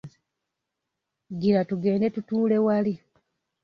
Gira 1.45 1.61
tugende 1.69 2.07
tutuule 2.15 2.57
wali. 2.65 2.93